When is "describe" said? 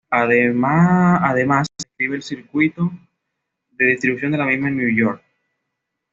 1.77-2.15